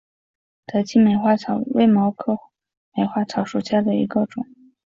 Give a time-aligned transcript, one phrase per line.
[0.65, 2.39] 德钦梅花草为卫矛科
[2.95, 4.43] 梅花草属下的一个种。